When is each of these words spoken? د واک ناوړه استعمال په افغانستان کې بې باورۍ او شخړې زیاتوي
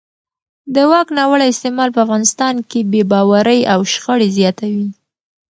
د 0.73 0.75
واک 0.91 1.07
ناوړه 1.17 1.45
استعمال 1.49 1.89
په 1.93 1.99
افغانستان 2.05 2.55
کې 2.69 2.79
بې 2.91 3.01
باورۍ 3.11 3.59
او 3.73 3.79
شخړې 3.93 4.27
زیاتوي 4.37 4.85